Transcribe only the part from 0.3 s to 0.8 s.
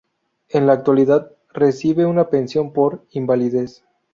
En la